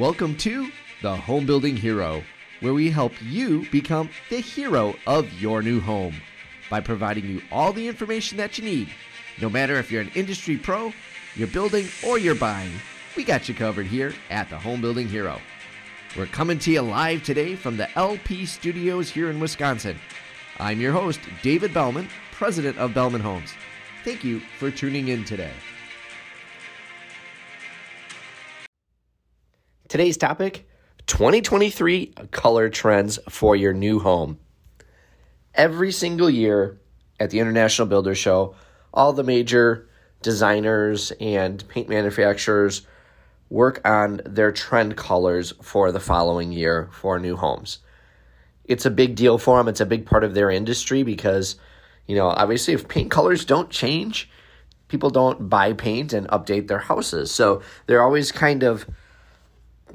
Welcome 0.00 0.38
to 0.38 0.70
the 1.02 1.14
Home 1.14 1.44
Building 1.44 1.76
Hero, 1.76 2.22
where 2.60 2.72
we 2.72 2.88
help 2.88 3.12
you 3.20 3.68
become 3.70 4.08
the 4.30 4.40
hero 4.40 4.94
of 5.06 5.30
your 5.34 5.60
new 5.60 5.78
home 5.78 6.14
by 6.70 6.80
providing 6.80 7.26
you 7.26 7.42
all 7.52 7.74
the 7.74 7.86
information 7.86 8.38
that 8.38 8.56
you 8.56 8.64
need. 8.64 8.88
No 9.42 9.50
matter 9.50 9.74
if 9.74 9.92
you're 9.92 10.00
an 10.00 10.10
industry 10.14 10.56
pro, 10.56 10.94
you're 11.36 11.48
building, 11.48 11.86
or 12.02 12.16
you're 12.16 12.34
buying, 12.34 12.72
we 13.14 13.24
got 13.24 13.46
you 13.46 13.54
covered 13.54 13.84
here 13.84 14.14
at 14.30 14.48
the 14.48 14.56
Home 14.56 14.80
Building 14.80 15.06
Hero. 15.06 15.38
We're 16.16 16.24
coming 16.24 16.58
to 16.60 16.70
you 16.70 16.80
live 16.80 17.22
today 17.22 17.54
from 17.54 17.76
the 17.76 17.94
LP 17.98 18.46
studios 18.46 19.10
here 19.10 19.28
in 19.28 19.38
Wisconsin. 19.38 19.98
I'm 20.58 20.80
your 20.80 20.92
host, 20.92 21.20
David 21.42 21.74
Belman, 21.74 22.08
president 22.32 22.78
of 22.78 22.94
Belman 22.94 23.20
Homes. 23.20 23.52
Thank 24.02 24.24
you 24.24 24.40
for 24.58 24.70
tuning 24.70 25.08
in 25.08 25.26
today. 25.26 25.52
Today's 29.90 30.16
topic 30.16 30.68
2023 31.08 32.14
color 32.30 32.68
trends 32.68 33.18
for 33.28 33.56
your 33.56 33.72
new 33.72 33.98
home. 33.98 34.38
Every 35.52 35.90
single 35.90 36.30
year 36.30 36.80
at 37.18 37.30
the 37.30 37.40
International 37.40 37.88
Builder 37.88 38.14
Show, 38.14 38.54
all 38.94 39.12
the 39.12 39.24
major 39.24 39.88
designers 40.22 41.10
and 41.20 41.66
paint 41.66 41.88
manufacturers 41.88 42.86
work 43.48 43.80
on 43.84 44.20
their 44.24 44.52
trend 44.52 44.96
colors 44.96 45.54
for 45.60 45.90
the 45.90 45.98
following 45.98 46.52
year 46.52 46.88
for 46.92 47.18
new 47.18 47.34
homes. 47.34 47.80
It's 48.64 48.86
a 48.86 48.90
big 48.90 49.16
deal 49.16 49.38
for 49.38 49.58
them. 49.58 49.66
It's 49.66 49.80
a 49.80 49.86
big 49.86 50.06
part 50.06 50.22
of 50.22 50.34
their 50.34 50.52
industry 50.52 51.02
because, 51.02 51.56
you 52.06 52.14
know, 52.14 52.28
obviously 52.28 52.74
if 52.74 52.86
paint 52.86 53.10
colors 53.10 53.44
don't 53.44 53.70
change, 53.70 54.30
people 54.86 55.10
don't 55.10 55.48
buy 55.48 55.72
paint 55.72 56.12
and 56.12 56.28
update 56.28 56.68
their 56.68 56.78
houses. 56.78 57.32
So 57.32 57.62
they're 57.86 58.04
always 58.04 58.30
kind 58.30 58.62
of 58.62 58.86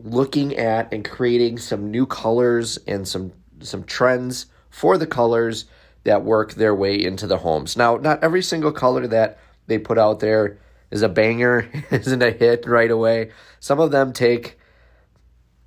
looking 0.04 0.56
at 0.56 0.94
and 0.94 1.04
creating 1.04 1.58
some 1.58 1.92
new 1.92 2.06
colors 2.06 2.78
and 2.88 3.08
some 3.08 3.34
some 3.62 3.84
trends 3.84 4.48
for 4.70 4.98
the 4.98 5.08
colors 5.08 5.66
that 6.04 6.24
work 6.24 6.54
their 6.54 6.76
way 6.76 7.02
into 7.02 7.26
the 7.26 7.38
homes. 7.38 7.78
Now, 7.78 7.98
not 7.98 8.24
every 8.24 8.44
single 8.44 8.72
color 8.72 9.08
that 9.08 9.40
they 9.68 9.80
put 9.80 9.98
out 9.98 10.20
there 10.20 10.60
is 10.92 11.02
a 11.02 11.10
banger, 11.10 11.68
isn't 11.92 12.22
a 12.22 12.32
hit 12.32 12.68
right 12.68 12.92
away. 12.92 13.32
Some 13.60 13.80
of 13.80 13.92
them 13.92 14.14
take 14.14 14.60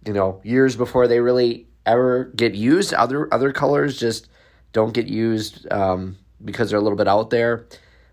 you 0.07 0.13
know, 0.15 0.41
years 0.43 0.77
before 0.77 1.07
they 1.07 1.21
really 1.21 1.67
ever 1.85 2.25
get 2.37 2.55
used. 2.55 2.95
Other 2.95 3.33
other 3.33 3.53
colors 3.53 3.99
just 3.99 4.29
don't 4.73 4.95
get 4.95 5.07
used 5.07 5.71
um, 5.73 6.17
because 6.45 6.71
they're 6.71 6.79
a 6.79 6.83
little 6.83 6.97
bit 6.97 7.09
out 7.09 7.31
there. 7.31 7.67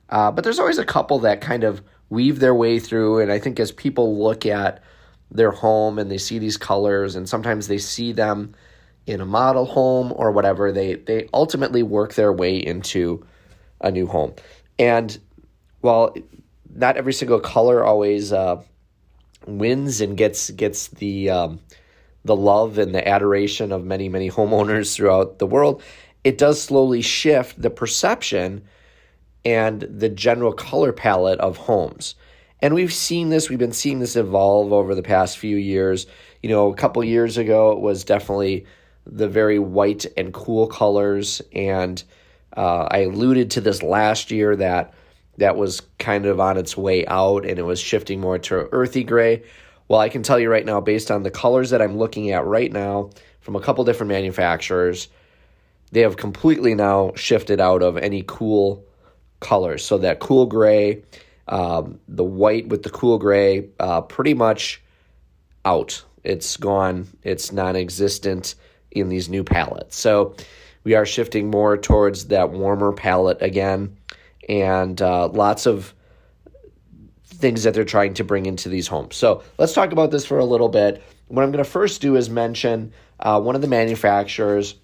Uh, 0.09 0.31
but 0.31 0.43
there's 0.43 0.59
always 0.59 0.77
a 0.77 0.85
couple 0.85 1.19
that 1.19 1.41
kind 1.41 1.63
of 1.63 1.81
weave 2.09 2.39
their 2.39 2.53
way 2.53 2.79
through, 2.79 3.19
and 3.19 3.31
I 3.31 3.39
think 3.39 3.59
as 3.59 3.71
people 3.71 4.21
look 4.21 4.45
at 4.45 4.83
their 5.31 5.51
home 5.51 5.99
and 5.99 6.09
they 6.09 6.17
see 6.17 6.39
these 6.39 6.57
colors 6.57 7.15
and 7.15 7.27
sometimes 7.27 7.67
they 7.67 7.77
see 7.77 8.11
them 8.11 8.53
in 9.07 9.21
a 9.21 9.25
model 9.25 9.65
home 9.65 10.13
or 10.15 10.31
whatever 10.31 10.71
they 10.71 10.95
they 10.95 11.27
ultimately 11.33 11.83
work 11.83 12.13
their 12.13 12.33
way 12.33 12.57
into 12.57 13.25
a 13.81 13.91
new 13.91 14.07
home. 14.07 14.33
And 14.79 15.17
while 15.81 16.15
not 16.73 16.97
every 16.97 17.13
single 17.13 17.39
color 17.39 17.83
always 17.83 18.33
uh, 18.33 18.61
wins 19.45 20.01
and 20.01 20.17
gets 20.17 20.49
gets 20.51 20.87
the 20.89 21.29
um, 21.29 21.59
the 22.23 22.35
love 22.35 22.77
and 22.77 22.93
the 22.93 23.07
adoration 23.07 23.71
of 23.71 23.85
many 23.85 24.09
many 24.09 24.29
homeowners 24.29 24.95
throughout 24.95 25.39
the 25.39 25.45
world 25.45 25.81
it 26.23 26.37
does 26.39 26.59
slowly 26.59 27.01
shift 27.01 27.61
the 27.61 27.69
perception 27.69 28.63
and 29.45 29.81
the 29.81 30.09
general 30.09 30.51
color 30.51 30.91
palette 30.91 31.39
of 31.39 31.55
homes 31.55 32.15
and 32.61 32.73
we've 32.73 32.93
seen 32.93 33.29
this, 33.29 33.49
we've 33.49 33.59
been 33.59 33.73
seeing 33.73 33.99
this 33.99 34.15
evolve 34.15 34.71
over 34.71 34.95
the 34.95 35.03
past 35.03 35.37
few 35.37 35.57
years. 35.57 36.07
You 36.41 36.49
know, 36.49 36.71
a 36.71 36.75
couple 36.75 37.03
years 37.03 37.37
ago, 37.37 37.71
it 37.71 37.79
was 37.79 38.03
definitely 38.03 38.65
the 39.05 39.27
very 39.27 39.59
white 39.59 40.05
and 40.17 40.33
cool 40.33 40.67
colors. 40.67 41.41
And 41.53 42.01
uh, 42.55 42.87
I 42.89 42.99
alluded 42.99 43.51
to 43.51 43.61
this 43.61 43.83
last 43.83 44.31
year 44.31 44.55
that 44.55 44.93
that 45.37 45.57
was 45.57 45.81
kind 45.99 46.25
of 46.25 46.39
on 46.39 46.57
its 46.57 46.77
way 46.77 47.05
out 47.07 47.45
and 47.45 47.59
it 47.59 47.63
was 47.63 47.79
shifting 47.79 48.21
more 48.21 48.39
to 48.39 48.69
earthy 48.71 49.03
gray. 49.03 49.43
Well, 49.87 49.99
I 49.99 50.09
can 50.09 50.23
tell 50.23 50.39
you 50.39 50.49
right 50.49 50.65
now, 50.65 50.79
based 50.81 51.11
on 51.11 51.23
the 51.23 51.31
colors 51.31 51.69
that 51.69 51.81
I'm 51.81 51.97
looking 51.97 52.31
at 52.31 52.45
right 52.45 52.71
now 52.71 53.11
from 53.41 53.55
a 53.55 53.59
couple 53.59 53.83
different 53.83 54.09
manufacturers, 54.09 55.09
they 55.91 56.01
have 56.01 56.17
completely 56.17 56.73
now 56.73 57.11
shifted 57.15 57.59
out 57.59 57.83
of 57.83 57.97
any 57.97 58.23
cool 58.25 58.83
colors. 59.41 59.85
So 59.85 59.99
that 59.99 60.19
cool 60.19 60.45
gray 60.45 61.03
um, 61.47 61.99
the 62.07 62.23
white 62.23 62.67
with 62.67 62.83
the 62.83 62.89
cool 62.89 63.17
gray, 63.17 63.69
uh, 63.79 64.01
pretty 64.01 64.33
much 64.33 64.81
out. 65.63 66.03
It's 66.23 66.57
gone. 66.57 67.07
It's 67.23 67.51
non-existent 67.51 68.55
in 68.91 69.09
these 69.09 69.29
new 69.29 69.43
palettes. 69.43 69.97
So 69.97 70.35
we 70.83 70.95
are 70.95 71.05
shifting 71.05 71.49
more 71.49 71.77
towards 71.77 72.27
that 72.27 72.51
warmer 72.51 72.93
palette 72.93 73.41
again, 73.41 73.97
and 74.47 74.99
uh, 75.01 75.27
lots 75.27 75.65
of 75.65 75.93
things 77.25 77.63
that 77.63 77.73
they're 77.73 77.83
trying 77.83 78.13
to 78.15 78.23
bring 78.23 78.45
into 78.45 78.69
these 78.69 78.87
homes. 78.87 79.15
So 79.15 79.43
let's 79.57 79.73
talk 79.73 79.91
about 79.91 80.11
this 80.11 80.25
for 80.25 80.39
a 80.39 80.45
little 80.45 80.69
bit. 80.69 81.03
What 81.27 81.43
I'm 81.43 81.51
going 81.51 81.63
to 81.63 81.69
first 81.69 82.01
do 82.01 82.15
is 82.15 82.29
mention 82.29 82.93
uh, 83.19 83.41
one 83.41 83.55
of 83.55 83.61
the 83.61 83.67
manufacturers 83.67 84.75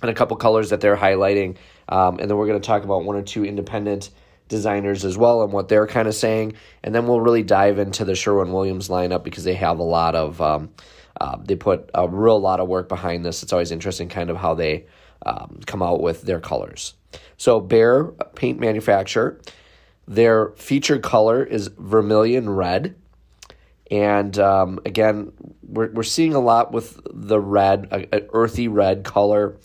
and 0.00 0.10
a 0.10 0.14
couple 0.14 0.36
colors 0.36 0.70
that 0.70 0.80
they're 0.80 0.96
highlighting, 0.96 1.56
um, 1.88 2.18
and 2.18 2.30
then 2.30 2.36
we're 2.36 2.46
going 2.46 2.60
to 2.60 2.66
talk 2.66 2.84
about 2.84 3.04
one 3.04 3.16
or 3.16 3.22
two 3.22 3.44
independent 3.44 4.10
designers 4.48 5.04
as 5.04 5.16
well 5.16 5.42
and 5.42 5.52
what 5.52 5.68
they're 5.68 5.86
kind 5.86 6.08
of 6.08 6.14
saying. 6.14 6.54
And 6.82 6.94
then 6.94 7.06
we'll 7.06 7.20
really 7.20 7.42
dive 7.42 7.78
into 7.78 8.04
the 8.04 8.14
Sherwin 8.14 8.52
Williams 8.52 8.88
lineup 8.88 9.24
because 9.24 9.44
they 9.44 9.54
have 9.54 9.78
a 9.78 9.84
lot 9.84 10.14
of, 10.14 10.40
um, 10.40 10.70
uh, 11.20 11.36
they 11.42 11.56
put 11.56 11.90
a 11.94 12.08
real 12.08 12.38
lot 12.38 12.60
of 12.60 12.68
work 12.68 12.88
behind 12.88 13.24
this. 13.24 13.42
It's 13.42 13.52
always 13.52 13.70
interesting 13.70 14.08
kind 14.08 14.30
of 14.30 14.36
how 14.36 14.54
they 14.54 14.86
um, 15.24 15.60
come 15.66 15.82
out 15.82 16.00
with 16.00 16.22
their 16.22 16.40
colors. 16.40 16.94
So, 17.36 17.60
Behr 17.60 18.14
paint 18.34 18.60
manufacturer, 18.60 19.40
their 20.06 20.50
featured 20.56 21.02
color 21.02 21.42
is 21.42 21.70
vermilion 21.78 22.50
red. 22.50 22.94
And 23.90 24.36
um, 24.38 24.80
again, 24.84 25.32
we're, 25.62 25.90
we're 25.92 26.02
seeing 26.02 26.34
a 26.34 26.40
lot 26.40 26.72
with 26.72 27.00
the 27.10 27.38
red, 27.38 27.88
an 27.92 28.28
earthy 28.32 28.68
red 28.68 29.04
color. 29.04 29.56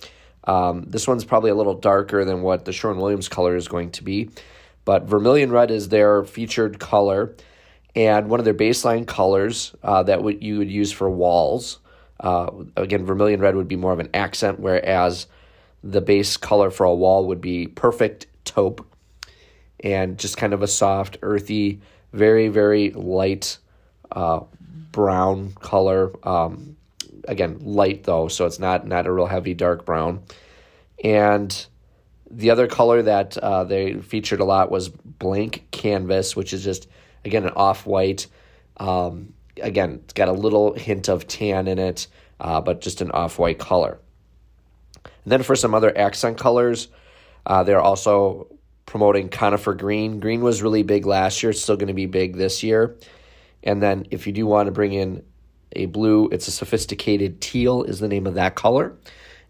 Um, 0.43 0.83
this 0.87 1.07
one's 1.07 1.25
probably 1.25 1.51
a 1.51 1.55
little 1.55 1.75
darker 1.75 2.25
than 2.25 2.41
what 2.41 2.65
the 2.65 2.71
Sherwin 2.71 2.99
Williams 2.99 3.29
color 3.29 3.55
is 3.55 3.67
going 3.67 3.91
to 3.91 4.03
be. 4.03 4.29
But 4.89 5.03
vermilion 5.03 5.51
red 5.51 5.69
is 5.69 5.89
their 5.89 6.23
featured 6.23 6.79
color, 6.79 7.35
and 7.95 8.27
one 8.27 8.39
of 8.39 8.43
their 8.43 8.55
baseline 8.55 9.05
colors 9.05 9.75
uh, 9.83 10.01
that 10.01 10.23
would, 10.23 10.43
you 10.43 10.57
would 10.57 10.71
use 10.71 10.91
for 10.91 11.07
walls. 11.07 11.77
Uh, 12.19 12.49
again, 12.75 13.05
vermilion 13.05 13.39
red 13.39 13.55
would 13.55 13.67
be 13.67 13.75
more 13.75 13.93
of 13.93 13.99
an 13.99 14.09
accent, 14.15 14.59
whereas 14.59 15.27
the 15.83 16.01
base 16.01 16.37
color 16.37 16.71
for 16.71 16.85
a 16.85 16.95
wall 16.95 17.27
would 17.27 17.39
be 17.39 17.67
perfect 17.67 18.25
taupe, 18.45 18.83
and 19.81 20.17
just 20.17 20.37
kind 20.37 20.53
of 20.53 20.63
a 20.63 20.67
soft, 20.67 21.19
earthy, 21.21 21.81
very 22.11 22.47
very 22.47 22.89
light 22.89 23.59
uh, 24.11 24.39
brown 24.91 25.51
color. 25.61 26.11
Um, 26.27 26.77
again, 27.27 27.59
light 27.61 28.05
though, 28.05 28.27
so 28.27 28.47
it's 28.47 28.57
not 28.57 28.87
not 28.87 29.05
a 29.05 29.11
real 29.11 29.27
heavy 29.27 29.53
dark 29.53 29.85
brown, 29.85 30.23
and 31.03 31.67
the 32.31 32.51
other 32.51 32.67
color 32.67 33.01
that 33.01 33.37
uh, 33.37 33.63
they 33.63 33.93
featured 33.95 34.39
a 34.39 34.45
lot 34.45 34.71
was 34.71 34.89
blank 34.89 35.65
canvas, 35.71 36.35
which 36.35 36.53
is 36.53 36.63
just 36.63 36.87
again 37.25 37.43
an 37.43 37.53
off 37.55 37.85
white. 37.85 38.27
Um, 38.77 39.33
again, 39.61 40.01
it's 40.03 40.13
got 40.13 40.27
a 40.27 40.33
little 40.33 40.73
hint 40.73 41.09
of 41.09 41.27
tan 41.27 41.67
in 41.67 41.79
it, 41.79 42.07
uh, 42.39 42.61
but 42.61 42.81
just 42.81 43.01
an 43.01 43.11
off 43.11 43.39
white 43.39 43.59
color. 43.59 43.99
And 45.03 45.31
then 45.31 45.43
for 45.43 45.55
some 45.55 45.73
other 45.73 45.95
accent 45.97 46.37
colors, 46.37 46.87
uh, 47.45 47.63
they're 47.63 47.81
also 47.81 48.47
promoting 48.85 49.29
conifer 49.29 49.73
green. 49.73 50.19
Green 50.19 50.41
was 50.41 50.61
really 50.61 50.83
big 50.83 51.05
last 51.05 51.41
year; 51.41 51.51
it's 51.51 51.61
still 51.61 51.77
going 51.77 51.87
to 51.87 51.93
be 51.93 52.05
big 52.05 52.35
this 52.35 52.63
year. 52.63 52.95
And 53.63 53.81
then 53.81 54.05
if 54.11 54.25
you 54.25 54.33
do 54.33 54.45
want 54.45 54.67
to 54.67 54.71
bring 54.71 54.93
in 54.93 55.23
a 55.73 55.87
blue, 55.87 56.29
it's 56.29 56.47
a 56.47 56.51
sophisticated 56.51 57.41
teal 57.41 57.83
is 57.83 57.99
the 57.99 58.07
name 58.07 58.25
of 58.25 58.35
that 58.35 58.55
color. 58.55 58.95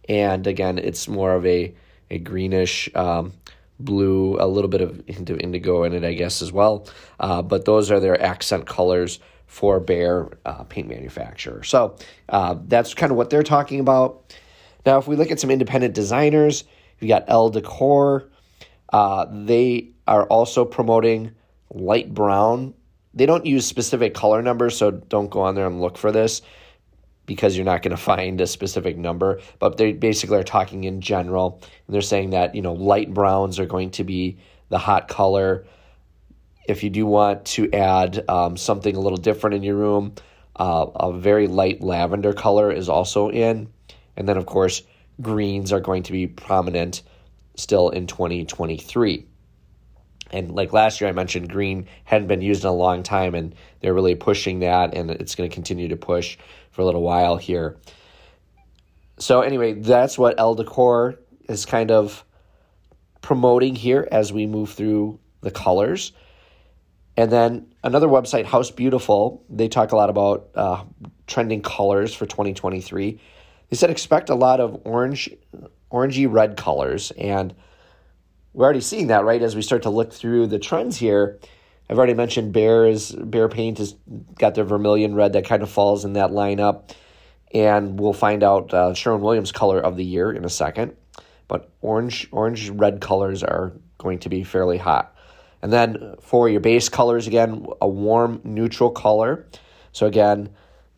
And 0.07 0.47
again, 0.47 0.79
it's 0.79 1.07
more 1.07 1.33
of 1.35 1.45
a 1.45 1.73
a 2.09 2.17
greenish 2.17 2.89
um, 2.95 3.33
blue, 3.79 4.37
a 4.39 4.47
little 4.47 4.69
bit 4.69 4.81
of 4.81 5.01
indigo 5.07 5.83
in 5.83 5.93
it, 5.93 6.03
I 6.03 6.13
guess, 6.13 6.41
as 6.41 6.51
well. 6.51 6.87
Uh, 7.19 7.41
but 7.41 7.65
those 7.65 7.91
are 7.91 7.99
their 7.99 8.21
accent 8.21 8.65
colors 8.65 9.19
for 9.47 9.81
Behr 9.81 10.33
uh, 10.45 10.63
paint 10.65 10.87
manufacturer. 10.87 11.63
So 11.63 11.95
uh, 12.27 12.55
that's 12.67 12.93
kind 12.93 13.11
of 13.11 13.17
what 13.17 13.29
they're 13.29 13.43
talking 13.43 13.79
about. 13.79 14.35
Now, 14.85 14.97
if 14.97 15.07
we 15.07 15.15
look 15.15 15.31
at 15.31 15.39
some 15.39 15.51
independent 15.51 15.93
designers, 15.93 16.63
we 16.99 17.07
got 17.07 17.25
Elle 17.27 17.49
Decor. 17.49 18.29
Uh, 18.91 19.25
they 19.45 19.89
are 20.07 20.25
also 20.25 20.65
promoting 20.65 21.31
light 21.71 22.13
brown. 22.13 22.73
They 23.13 23.25
don't 23.25 23.45
use 23.45 23.65
specific 23.65 24.13
color 24.13 24.41
numbers, 24.41 24.77
so 24.77 24.91
don't 24.91 25.29
go 25.29 25.41
on 25.41 25.55
there 25.55 25.67
and 25.67 25.81
look 25.81 25.97
for 25.97 26.11
this 26.11 26.41
because 27.29 27.55
you're 27.55 27.71
not 27.73 27.81
going 27.83 27.95
to 27.95 28.03
find 28.15 28.41
a 28.41 28.47
specific 28.47 28.97
number, 28.97 29.39
but 29.59 29.77
they 29.77 29.93
basically 29.93 30.37
are 30.37 30.49
talking 30.57 30.83
in 30.83 30.99
general. 30.99 31.61
And 31.85 31.93
they're 31.93 32.09
saying 32.13 32.31
that, 32.31 32.55
you 32.55 32.61
know, 32.61 32.73
light 32.73 33.13
browns 33.13 33.59
are 33.59 33.69
going 33.75 33.91
to 33.91 34.03
be 34.03 34.37
the 34.69 34.79
hot 34.79 35.07
color. 35.07 35.65
If 36.67 36.83
you 36.83 36.89
do 36.89 37.05
want 37.05 37.45
to 37.55 37.71
add 37.71 38.11
um, 38.27 38.57
something 38.57 38.95
a 38.95 38.99
little 38.99 39.21
different 39.29 39.55
in 39.55 39.63
your 39.63 39.77
room, 39.77 40.13
Uh, 40.59 40.91
a 41.07 41.11
very 41.13 41.47
light 41.47 41.79
lavender 41.81 42.33
color 42.33 42.69
is 42.69 42.89
also 42.89 43.29
in. 43.31 43.67
And 44.17 44.27
then, 44.27 44.37
of 44.37 44.45
course, 44.45 44.83
greens 45.21 45.71
are 45.71 45.81
going 45.81 46.03
to 46.03 46.11
be 46.11 46.27
prominent 46.27 47.03
still 47.55 47.93
in 47.97 48.07
2023. 48.07 49.23
And 50.31 50.51
like 50.51 50.73
last 50.73 50.99
year, 50.99 51.09
I 51.09 51.13
mentioned 51.13 51.49
green 51.49 51.87
hadn't 52.03 52.27
been 52.27 52.41
used 52.51 52.63
in 52.65 52.69
a 52.69 52.73
long 52.85 53.03
time, 53.03 53.37
and 53.39 53.55
they're 53.79 53.95
really 53.95 54.15
pushing 54.15 54.59
that, 54.59 54.93
and 54.97 55.11
it's 55.11 55.35
going 55.35 55.49
to 55.49 55.55
continue 55.55 55.87
to 55.87 55.95
push 55.95 56.37
for 56.79 56.83
a 56.83 56.85
little 56.85 57.03
while 57.03 57.35
here. 57.35 57.75
So, 59.17 59.41
anyway, 59.41 59.73
that's 59.73 60.17
what 60.17 60.39
Elle 60.39 60.55
Decor 60.55 61.15
is 61.49 61.65
kind 61.65 61.91
of 61.91 62.23
promoting 63.19 63.75
here 63.75 64.07
as 64.13 64.31
we 64.31 64.47
move 64.47 64.71
through 64.71 65.19
the 65.41 65.51
colors. 65.51 66.13
And 67.17 67.29
then 67.29 67.73
another 67.83 68.07
website, 68.07 68.45
House 68.45 68.71
Beautiful, 68.71 69.43
they 69.49 69.67
talk 69.67 69.91
a 69.91 69.97
lot 69.97 70.09
about 70.09 70.51
uh, 70.55 70.85
trending 71.27 71.61
colors 71.61 72.15
for 72.15 72.25
2023. 72.25 73.19
They 73.69 73.75
said 73.75 73.89
expect 73.89 74.29
a 74.29 74.35
lot 74.35 74.61
of 74.61 74.79
orange, 74.85 75.29
orangey 75.91 76.31
red 76.31 76.55
colors, 76.55 77.11
and 77.11 77.53
we're 78.53 78.63
already 78.63 78.79
seeing 78.79 79.07
that 79.07 79.25
right 79.25 79.41
as 79.41 79.53
we 79.53 79.63
start 79.63 79.81
to 79.81 79.89
look 79.89 80.13
through 80.13 80.47
the 80.47 80.59
trends 80.59 80.95
here. 80.95 81.39
I've 81.89 81.97
already 81.97 82.13
mentioned 82.13 82.53
Behr's 82.53 83.11
Behr 83.11 83.51
Paint 83.51 83.79
has 83.79 83.95
got 84.37 84.53
their 84.53 84.63
vermilion 84.63 85.15
red 85.15 85.33
that 85.33 85.45
kind 85.45 85.63
of 85.63 85.71
falls 85.71 86.05
in 86.05 86.13
that 86.13 86.29
lineup, 86.29 86.91
and 87.51 87.99
we'll 87.99 88.13
find 88.13 88.43
out 88.43 88.73
uh, 88.73 88.93
Sherwin 88.93 89.21
Williams 89.21 89.51
color 89.51 89.79
of 89.79 89.97
the 89.97 90.05
year 90.05 90.31
in 90.31 90.45
a 90.45 90.49
second. 90.49 90.95
But 91.47 91.71
orange, 91.81 92.27
orange 92.31 92.69
red 92.69 93.01
colors 93.01 93.43
are 93.43 93.73
going 93.97 94.19
to 94.19 94.29
be 94.29 94.43
fairly 94.43 94.77
hot. 94.77 95.15
And 95.63 95.73
then 95.73 96.15
for 96.21 96.47
your 96.47 96.61
base 96.61 96.89
colors, 96.89 97.25
again, 97.25 97.65
a 97.81 97.87
warm 97.87 98.39
neutral 98.43 98.91
color. 98.91 99.47
So 99.91 100.05
again, 100.05 100.49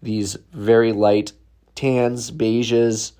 these 0.01 0.35
very 0.51 0.91
light 0.91 1.31
tans, 1.73 2.31
beiges 2.31 3.13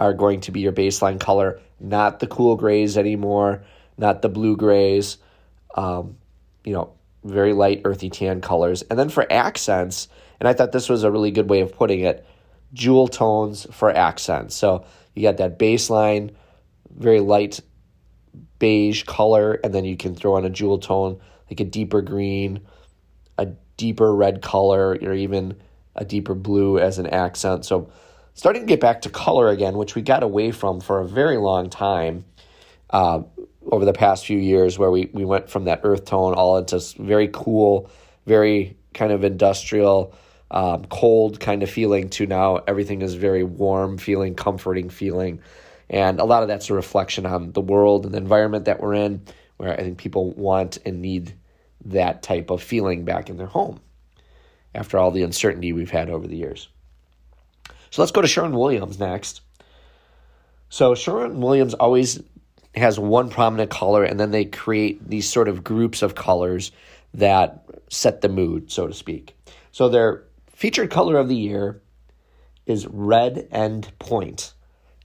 are 0.00 0.12
going 0.12 0.40
to 0.42 0.50
be 0.50 0.60
your 0.60 0.72
baseline 0.72 1.20
color, 1.20 1.60
not 1.78 2.18
the 2.18 2.26
cool 2.26 2.56
grays 2.56 2.98
anymore, 2.98 3.62
not 3.96 4.20
the 4.20 4.28
blue 4.28 4.56
grays. 4.56 5.18
Um, 5.74 6.17
you 6.68 6.74
know, 6.74 6.92
very 7.24 7.54
light 7.54 7.80
earthy 7.86 8.10
tan 8.10 8.42
colors. 8.42 8.82
And 8.82 8.98
then 8.98 9.08
for 9.08 9.30
accents, 9.32 10.06
and 10.38 10.46
I 10.46 10.52
thought 10.52 10.70
this 10.70 10.90
was 10.90 11.02
a 11.02 11.10
really 11.10 11.30
good 11.30 11.48
way 11.48 11.62
of 11.62 11.72
putting 11.72 12.00
it, 12.00 12.26
jewel 12.74 13.08
tones 13.08 13.66
for 13.72 13.90
accents. 13.90 14.54
So 14.54 14.84
you 15.14 15.22
got 15.22 15.38
that 15.38 15.58
baseline, 15.58 16.34
very 16.94 17.20
light 17.20 17.60
beige 18.58 19.04
color, 19.04 19.54
and 19.64 19.74
then 19.74 19.86
you 19.86 19.96
can 19.96 20.14
throw 20.14 20.34
on 20.34 20.44
a 20.44 20.50
jewel 20.50 20.78
tone 20.78 21.18
like 21.50 21.60
a 21.60 21.64
deeper 21.64 22.02
green, 22.02 22.60
a 23.38 23.46
deeper 23.78 24.14
red 24.14 24.42
color, 24.42 24.90
or 24.90 25.14
even 25.14 25.56
a 25.96 26.04
deeper 26.04 26.34
blue 26.34 26.78
as 26.78 26.98
an 26.98 27.06
accent. 27.06 27.64
So 27.64 27.90
starting 28.34 28.62
to 28.62 28.66
get 28.66 28.80
back 28.80 29.02
to 29.02 29.10
color 29.10 29.48
again, 29.48 29.78
which 29.78 29.94
we 29.94 30.02
got 30.02 30.22
away 30.22 30.50
from 30.50 30.80
for 30.80 31.00
a 31.00 31.08
very 31.08 31.38
long 31.38 31.70
time 31.70 32.26
uh, 32.90 33.22
over 33.70 33.84
the 33.84 33.92
past 33.92 34.26
few 34.26 34.38
years, 34.38 34.78
where 34.78 34.90
we, 34.90 35.10
we 35.12 35.24
went 35.24 35.50
from 35.50 35.64
that 35.64 35.80
earth 35.84 36.04
tone 36.04 36.34
all 36.34 36.58
into 36.58 36.80
very 36.98 37.28
cool, 37.32 37.90
very 38.26 38.76
kind 38.94 39.12
of 39.12 39.24
industrial, 39.24 40.14
um, 40.50 40.84
cold 40.86 41.40
kind 41.40 41.62
of 41.62 41.70
feeling 41.70 42.08
to 42.10 42.26
now 42.26 42.56
everything 42.66 43.02
is 43.02 43.14
very 43.14 43.44
warm 43.44 43.98
feeling, 43.98 44.34
comforting 44.34 44.88
feeling. 44.88 45.40
And 45.90 46.20
a 46.20 46.24
lot 46.24 46.42
of 46.42 46.48
that's 46.48 46.70
a 46.70 46.74
reflection 46.74 47.26
on 47.26 47.52
the 47.52 47.60
world 47.60 48.04
and 48.04 48.14
the 48.14 48.18
environment 48.18 48.66
that 48.66 48.80
we're 48.80 48.94
in, 48.94 49.22
where 49.56 49.72
I 49.72 49.76
think 49.76 49.98
people 49.98 50.32
want 50.32 50.78
and 50.84 51.00
need 51.00 51.34
that 51.86 52.22
type 52.22 52.50
of 52.50 52.62
feeling 52.62 53.04
back 53.04 53.30
in 53.30 53.36
their 53.36 53.46
home 53.46 53.80
after 54.74 54.98
all 54.98 55.10
the 55.10 55.22
uncertainty 55.22 55.72
we've 55.72 55.90
had 55.90 56.10
over 56.10 56.26
the 56.26 56.36
years. 56.36 56.68
So 57.90 58.02
let's 58.02 58.12
go 58.12 58.20
to 58.20 58.28
Sherwin 58.28 58.52
Williams 58.52 58.98
next. 58.98 59.40
So 60.68 60.94
Sherwin 60.94 61.40
Williams 61.40 61.74
always 61.74 62.20
has 62.78 62.98
one 62.98 63.30
prominent 63.30 63.70
color, 63.70 64.04
and 64.04 64.18
then 64.18 64.30
they 64.30 64.44
create 64.44 65.08
these 65.08 65.28
sort 65.28 65.48
of 65.48 65.64
groups 65.64 66.02
of 66.02 66.14
colors 66.14 66.72
that 67.14 67.64
set 67.88 68.20
the 68.20 68.28
mood, 68.28 68.70
so 68.70 68.86
to 68.86 68.94
speak. 68.94 69.36
So 69.72 69.88
their 69.88 70.24
featured 70.48 70.90
color 70.90 71.16
of 71.16 71.28
the 71.28 71.36
year 71.36 71.80
is 72.66 72.86
Redend 72.86 73.92
Point. 73.98 74.52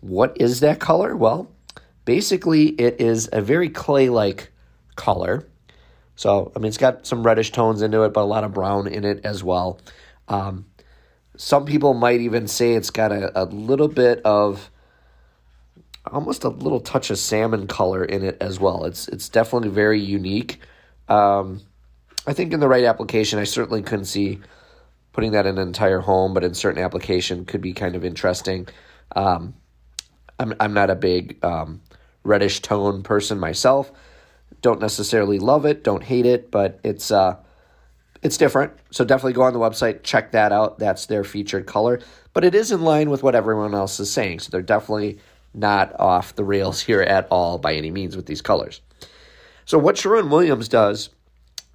What 0.00 0.36
is 0.40 0.60
that 0.60 0.78
color? 0.78 1.16
Well, 1.16 1.50
basically, 2.04 2.68
it 2.68 3.00
is 3.00 3.28
a 3.32 3.42
very 3.42 3.68
clay 3.68 4.08
like 4.08 4.52
color. 4.94 5.48
So, 6.20 6.52
I 6.54 6.58
mean, 6.58 6.68
it's 6.68 6.76
got 6.76 7.06
some 7.06 7.22
reddish 7.22 7.50
tones 7.50 7.80
into 7.80 8.02
it, 8.02 8.12
but 8.12 8.20
a 8.20 8.28
lot 8.28 8.44
of 8.44 8.52
brown 8.52 8.86
in 8.86 9.06
it 9.06 9.24
as 9.24 9.42
well. 9.42 9.80
Um, 10.28 10.66
some 11.38 11.64
people 11.64 11.94
might 11.94 12.20
even 12.20 12.46
say 12.46 12.74
it's 12.74 12.90
got 12.90 13.10
a, 13.10 13.44
a 13.44 13.46
little 13.46 13.88
bit 13.88 14.20
of 14.22 14.70
almost 16.04 16.44
a 16.44 16.50
little 16.50 16.80
touch 16.80 17.08
of 17.08 17.18
salmon 17.18 17.66
color 17.66 18.04
in 18.04 18.22
it 18.22 18.36
as 18.38 18.60
well. 18.60 18.84
It's 18.84 19.08
it's 19.08 19.30
definitely 19.30 19.70
very 19.70 19.98
unique. 19.98 20.60
Um, 21.08 21.62
I 22.26 22.34
think 22.34 22.52
in 22.52 22.60
the 22.60 22.68
right 22.68 22.84
application, 22.84 23.38
I 23.38 23.44
certainly 23.44 23.80
couldn't 23.80 24.04
see 24.04 24.40
putting 25.14 25.32
that 25.32 25.46
in 25.46 25.56
an 25.56 25.66
entire 25.66 26.00
home, 26.00 26.34
but 26.34 26.44
in 26.44 26.52
certain 26.52 26.82
application 26.82 27.46
could 27.46 27.62
be 27.62 27.72
kind 27.72 27.96
of 27.96 28.04
interesting. 28.04 28.68
Um, 29.16 29.54
I'm 30.38 30.52
I'm 30.60 30.74
not 30.74 30.90
a 30.90 30.96
big 30.96 31.42
um, 31.42 31.80
reddish 32.24 32.60
tone 32.60 33.02
person 33.02 33.40
myself. 33.40 33.90
Don't 34.60 34.80
necessarily 34.80 35.38
love 35.38 35.64
it, 35.64 35.84
don't 35.84 36.02
hate 36.02 36.26
it, 36.26 36.50
but 36.50 36.80
it's 36.84 37.10
uh, 37.10 37.36
it's 38.22 38.36
different. 38.36 38.72
So 38.90 39.04
definitely 39.04 39.32
go 39.32 39.42
on 39.42 39.52
the 39.52 39.58
website, 39.58 40.02
check 40.02 40.32
that 40.32 40.52
out. 40.52 40.78
That's 40.78 41.06
their 41.06 41.24
featured 41.24 41.66
color, 41.66 42.00
but 42.34 42.44
it 42.44 42.54
is 42.54 42.70
in 42.70 42.82
line 42.82 43.10
with 43.10 43.22
what 43.22 43.34
everyone 43.34 43.74
else 43.74 43.98
is 43.98 44.12
saying. 44.12 44.40
So 44.40 44.50
they're 44.50 44.62
definitely 44.62 45.18
not 45.54 45.98
off 45.98 46.34
the 46.34 46.44
rails 46.44 46.80
here 46.80 47.02
at 47.02 47.26
all 47.30 47.58
by 47.58 47.74
any 47.74 47.90
means 47.90 48.16
with 48.16 48.26
these 48.26 48.42
colors. 48.42 48.80
So 49.64 49.78
what 49.78 49.96
Sherwin 49.96 50.30
Williams 50.30 50.68
does 50.68 51.10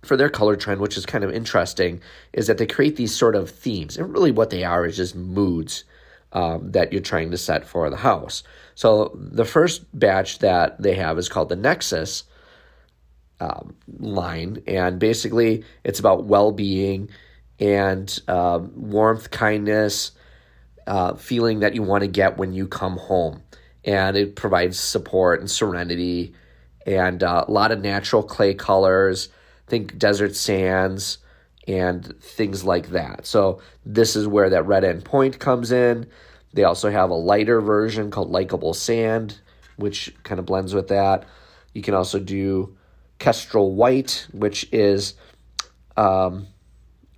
for 0.03 0.15
their 0.15 0.29
color 0.29 0.55
trend, 0.55 0.81
which 0.81 0.97
is 0.97 1.05
kind 1.05 1.23
of 1.23 1.31
interesting, 1.31 2.01
is 2.33 2.47
that 2.47 2.57
they 2.57 2.67
create 2.67 2.95
these 2.95 3.15
sort 3.15 3.35
of 3.35 3.49
themes. 3.49 3.97
And 3.97 4.13
really 4.13 4.31
what 4.31 4.49
they 4.49 4.63
are 4.63 4.85
is 4.85 4.97
just 4.97 5.15
moods 5.15 5.83
um, 6.31 6.71
that 6.71 6.91
you're 6.91 7.01
trying 7.01 7.31
to 7.31 7.38
set 7.38 7.65
for 7.65 7.89
the 7.89 7.98
house. 7.98 8.43
So 8.75 9.12
the 9.15 9.45
first 9.45 9.83
batch 9.98 10.39
that 10.39 10.81
they 10.81 10.93
have 10.95 11.17
is 11.17 11.29
called 11.29 11.50
the 11.50 11.55
Nexus 11.55 12.25
um, 13.39 13.75
line. 14.00 14.63
And 14.68 15.00
basically 15.00 15.63
it's 15.84 16.00
about 16.00 16.25
well-being 16.25 17.10
and 17.60 18.20
um, 18.27 18.72
warmth, 18.75 19.32
kindness, 19.32 20.12
uh, 20.88 21.15
feeling 21.15 21.62
that 21.62 21.74
you 21.74 21.84
want 21.84 22.01
to 22.01 22.08
get 22.08 22.38
when 22.38 22.54
you 22.54 22.68
come 22.68 22.98
home 22.98 23.42
and 23.84 24.18
it 24.18 24.36
provides 24.36 24.80
support 24.80 25.39
and 25.39 25.50
serenity 25.50 26.34
and 26.86 27.24
uh, 27.24 27.46
a 27.48 27.51
lot 27.51 27.72
of 27.72 27.82
natural 27.82 28.24
clay 28.24 28.54
colors. 28.54 29.30
Think 29.68 29.98
desert 29.98 30.36
sands 30.36 31.18
and 31.68 32.20
things 32.22 32.63
like 32.63 32.89
that. 32.89 33.25
So 33.25 33.62
this 33.86 34.15
is 34.15 34.27
where 34.27 34.50
that 34.51 34.68
Redend 34.68 35.06
Point 35.06 35.39
comes 35.39 35.72
in. 35.72 36.08
They 36.54 36.63
also 36.63 36.92
have 36.92 37.10
a 37.10 37.15
lighter 37.15 37.62
version 37.62 38.12
called 38.12 38.30
Likeable 38.30 38.74
Sand, 38.74 39.39
which 39.77 40.13
kind 40.24 40.39
of 40.39 40.46
blends 40.46 40.74
with 40.74 40.89
that. 40.89 41.25
You 41.74 41.82
can 41.82 41.94
also 41.94 42.20
do 42.20 42.77
Kestrel 43.19 43.74
White, 43.74 44.27
which 44.31 44.67
is 44.72 45.15
um, 45.98 46.48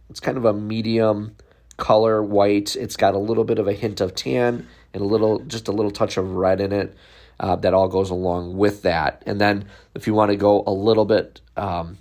it's 0.09 0.19
kind 0.19 0.37
of 0.37 0.45
a 0.45 0.53
medium 0.53 1.35
color 1.77 2.23
white. 2.23 2.75
It's 2.75 2.97
got 2.97 3.13
a 3.13 3.19
little 3.19 3.43
bit 3.43 3.59
of 3.59 3.67
a 3.67 3.73
hint 3.73 4.01
of 4.01 4.15
tan 4.15 4.67
and 4.93 5.01
a 5.01 5.05
little, 5.05 5.39
just 5.39 5.67
a 5.67 5.71
little 5.71 5.91
touch 5.91 6.17
of 6.17 6.31
red 6.31 6.61
in 6.61 6.71
it. 6.71 6.95
Uh, 7.39 7.55
that 7.55 7.71
all 7.71 7.87
goes 7.87 8.09
along 8.09 8.57
with 8.57 8.81
that. 8.81 9.21
And 9.27 9.39
then 9.39 9.67
if 9.93 10.07
you 10.07 10.15
want 10.15 10.31
to 10.31 10.35
go 10.35 10.63
a 10.65 10.71
little 10.71 11.05
bit 11.05 11.39
um, 11.55 11.99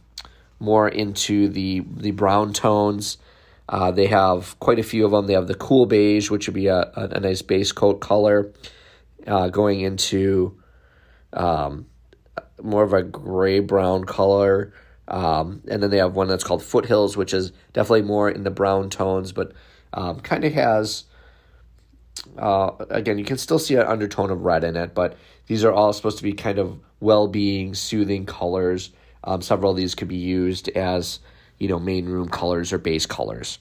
more 0.58 0.88
into 0.88 1.48
the 1.48 1.80
the 1.80 2.12
brown 2.12 2.54
tones, 2.54 3.18
uh, 3.68 3.90
they 3.90 4.06
have 4.06 4.58
quite 4.60 4.78
a 4.78 4.82
few 4.82 5.04
of 5.04 5.10
them. 5.10 5.26
They 5.26 5.34
have 5.34 5.46
the 5.46 5.54
cool 5.54 5.84
beige, 5.84 6.30
which 6.30 6.46
would 6.46 6.54
be 6.54 6.68
a, 6.68 6.90
a, 6.94 7.20
nice 7.20 7.42
base 7.42 7.70
coat 7.70 8.00
color, 8.00 8.50
uh, 9.26 9.48
going 9.48 9.80
into 9.80 10.56
um, 11.34 11.86
more 12.62 12.82
of 12.82 12.92
a 12.92 13.02
gray 13.02 13.60
brown 13.60 14.04
color. 14.04 14.72
Um, 15.08 15.62
and 15.68 15.82
then 15.82 15.90
they 15.90 15.98
have 15.98 16.16
one 16.16 16.28
that's 16.28 16.44
called 16.44 16.62
Foothills, 16.62 17.16
which 17.16 17.32
is 17.32 17.52
definitely 17.72 18.02
more 18.02 18.28
in 18.28 18.42
the 18.42 18.50
brown 18.50 18.90
tones, 18.90 19.32
but 19.32 19.52
um, 19.92 20.20
kind 20.20 20.44
of 20.44 20.52
has 20.52 21.04
uh, 22.38 22.70
again, 22.90 23.18
you 23.18 23.24
can 23.24 23.38
still 23.38 23.58
see 23.58 23.74
an 23.74 23.86
undertone 23.86 24.30
of 24.30 24.42
red 24.42 24.64
in 24.64 24.76
it, 24.76 24.94
but 24.94 25.16
these 25.46 25.64
are 25.64 25.72
all 25.72 25.92
supposed 25.92 26.18
to 26.18 26.22
be 26.22 26.32
kind 26.32 26.58
of 26.58 26.78
well-being, 27.00 27.74
soothing 27.74 28.26
colors. 28.26 28.90
Um, 29.24 29.42
several 29.42 29.70
of 29.72 29.76
these 29.76 29.94
could 29.94 30.08
be 30.08 30.16
used 30.16 30.68
as 30.70 31.20
you 31.58 31.68
know 31.68 31.78
main 31.78 32.06
room 32.06 32.28
colors 32.28 32.72
or 32.72 32.78
base 32.78 33.06
colors. 33.06 33.58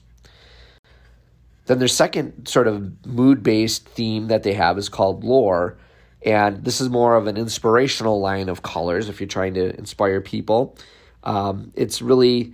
then 1.66 1.78
their 1.78 1.88
second 1.88 2.46
sort 2.46 2.68
of 2.68 3.06
mood 3.06 3.42
based 3.42 3.88
theme 3.88 4.28
that 4.28 4.42
they 4.42 4.52
have 4.54 4.78
is 4.78 4.88
called 4.88 5.24
lore. 5.24 5.78
And 6.26 6.64
this 6.64 6.80
is 6.80 6.90
more 6.90 7.14
of 7.14 7.28
an 7.28 7.36
inspirational 7.36 8.20
line 8.20 8.48
of 8.48 8.62
colors 8.62 9.08
if 9.08 9.20
you're 9.20 9.28
trying 9.28 9.54
to 9.54 9.74
inspire 9.78 10.20
people. 10.20 10.76
Um, 11.22 11.72
it's 11.76 12.02
really 12.02 12.52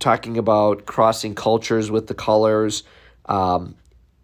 talking 0.00 0.36
about 0.36 0.84
crossing 0.84 1.36
cultures 1.36 1.90
with 1.90 2.08
the 2.08 2.14
colors 2.14 2.82
um, 3.26 3.76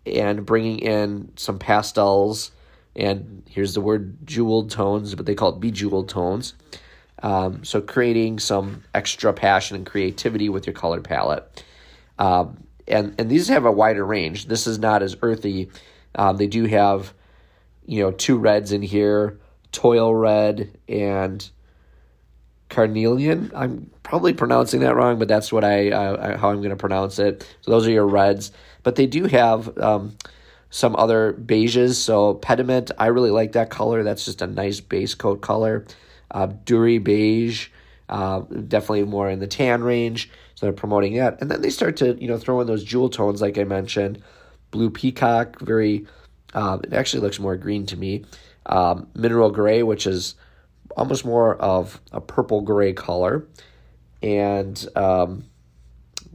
and 0.05 0.45
bringing 0.45 0.81
in 0.81 1.33
some 1.37 1.61
pastels. 1.61 2.51
And 2.97 3.45
here's 3.49 3.75
the 3.75 3.81
word 3.81 4.27
jeweled 4.27 4.71
tones, 4.71 5.15
but 5.15 5.27
they 5.27 5.37
call 5.37 5.51
it 5.51 5.61
bejeweled 5.61 6.09
tones. 6.09 6.55
Um, 7.23 7.65
so 7.65 7.81
creating 7.81 8.41
some 8.41 8.83
extra 8.95 9.33
passion 9.33 9.77
and 9.77 9.87
creativity 9.87 10.49
with 10.49 10.67
your 10.67 10.75
color 10.75 11.01
palette. 11.01 11.65
Um, 12.19 12.65
and, 12.89 13.15
and 13.19 13.31
these 13.31 13.47
have 13.49 13.65
a 13.65 13.71
wider 13.71 14.05
range. 14.05 14.47
This 14.47 14.67
is 14.67 14.79
not 14.81 15.03
as 15.03 15.17
earthy. 15.23 15.71
Um, 16.17 16.37
they 16.37 16.49
do 16.49 16.65
have, 16.65 17.15
you 17.91 18.01
know, 18.01 18.13
two 18.13 18.39
reds 18.39 18.71
in 18.71 18.83
here, 18.83 19.41
toile 19.73 20.15
red 20.15 20.71
and 20.89 21.51
carnelian. 22.69 23.51
I'm 23.53 23.91
probably 24.05 24.33
pronouncing 24.33 24.79
that 24.81 24.95
wrong, 24.95 25.19
but 25.19 25.27
that's 25.27 25.53
what 25.53 25.65
I 25.65 25.91
uh, 25.91 26.39
how 26.39 26.51
I'm 26.51 26.59
going 26.59 26.71
to 26.71 26.77
pronounce 26.77 27.19
it. 27.19 27.45
So 27.63 27.73
those 27.73 27.89
are 27.89 27.91
your 27.91 28.07
reds, 28.07 28.53
but 28.85 28.95
they 28.95 29.09
do 29.09 29.25
have 29.25 29.77
um, 29.79 30.17
some 30.71 30.95
other 30.95 31.33
beiges. 31.33 31.95
So 31.97 32.35
pediment, 32.35 32.93
I 32.97 33.09
really 33.09 33.33
like 33.33 33.53
that 33.53 33.71
color. 33.71 34.05
That's 34.05 34.25
just 34.25 34.41
a 34.41 34.47
nice 34.47 34.79
base 34.79 35.17
coat 35.17 35.41
color. 35.41 35.85
Uh, 36.31 36.47
Dhurrie 36.47 37.03
beige, 37.03 37.71
uh, 38.09 38.43
definitely 38.69 39.03
more 39.03 39.29
in 39.29 39.41
the 39.41 39.49
tan 39.49 39.83
range. 39.83 40.31
So 40.55 40.67
they're 40.67 40.73
promoting 40.73 41.17
that, 41.17 41.41
and 41.41 41.51
then 41.51 41.61
they 41.61 41.71
start 41.71 41.97
to 41.97 42.15
you 42.23 42.29
know 42.29 42.39
throw 42.39 42.61
in 42.61 42.69
those 42.69 42.85
jewel 42.85 43.11
tones 43.11 43.43
like 43.43 43.59
I 43.59 43.65
mentioned. 43.65 44.23
Blue 44.71 44.91
peacock, 44.91 45.59
very. 45.59 46.07
Uh, 46.55 46.79
it 46.83 46.93
actually 46.93 47.21
looks 47.21 47.39
more 47.39 47.57
green 47.57 47.87
to 47.87 47.97
me. 47.97 48.25
Um, 48.67 49.09
mineral 49.15 49.51
gray, 49.51 49.83
which 49.83 50.07
is 50.07 50.35
almost 50.97 51.25
more 51.25 51.57
of 51.57 52.01
a 52.13 52.21
purple 52.21 52.61
gray 52.61 52.93
color, 52.93 53.47
and 54.23 54.87
um, 54.97 55.45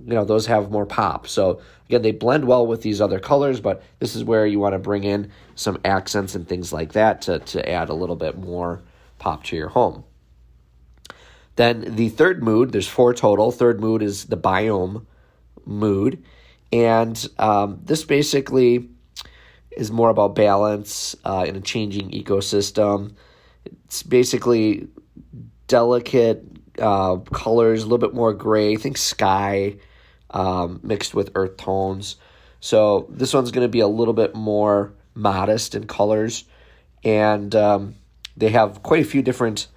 you 0.05 0.13
know 0.13 0.25
those 0.25 0.47
have 0.47 0.71
more 0.71 0.85
pop. 0.85 1.27
So 1.27 1.61
again, 1.87 2.01
they 2.01 2.11
blend 2.11 2.45
well 2.45 2.65
with 2.65 2.81
these 2.81 3.01
other 3.01 3.19
colors, 3.19 3.59
but 3.59 3.83
this 3.99 4.15
is 4.15 4.23
where 4.23 4.45
you 4.45 4.59
want 4.59 4.73
to 4.73 4.79
bring 4.79 5.03
in 5.03 5.31
some 5.55 5.79
accents 5.85 6.35
and 6.35 6.47
things 6.47 6.73
like 6.73 6.93
that 6.93 7.21
to 7.23 7.39
to 7.39 7.69
add 7.69 7.89
a 7.89 7.93
little 7.93 8.15
bit 8.15 8.37
more 8.37 8.81
pop 9.19 9.43
to 9.45 9.55
your 9.55 9.69
home. 9.69 10.03
Then 11.55 11.95
the 11.95 12.09
third 12.09 12.43
mood, 12.43 12.71
there's 12.71 12.87
four 12.87 13.13
total. 13.13 13.51
Third 13.51 13.79
mood 13.79 14.01
is 14.01 14.25
the 14.25 14.37
biome 14.37 15.05
mood, 15.65 16.23
and 16.73 17.27
um, 17.37 17.79
this 17.83 18.03
basically 18.03 18.89
is 19.75 19.91
more 19.91 20.09
about 20.09 20.35
balance 20.35 21.15
uh, 21.25 21.45
in 21.47 21.55
a 21.55 21.61
changing 21.61 22.11
ecosystem. 22.11 23.13
It's 23.85 24.03
basically 24.03 24.87
delicate 25.67 26.43
uh, 26.79 27.17
colors, 27.17 27.81
a 27.81 27.85
little 27.85 27.97
bit 27.97 28.13
more 28.13 28.33
gray. 28.33 28.73
I 28.73 28.75
think 28.75 28.97
sky 28.97 29.77
um, 30.29 30.79
mixed 30.83 31.13
with 31.13 31.31
earth 31.35 31.57
tones. 31.57 32.17
So 32.59 33.07
this 33.09 33.33
one's 33.33 33.51
going 33.51 33.65
to 33.65 33.71
be 33.71 33.79
a 33.79 33.87
little 33.87 34.13
bit 34.13 34.35
more 34.35 34.93
modest 35.13 35.75
in 35.75 35.87
colors, 35.87 36.45
and 37.03 37.53
um, 37.55 37.95
they 38.35 38.49
have 38.49 38.83
quite 38.83 39.01
a 39.01 39.07
few 39.07 39.21
different 39.21 39.67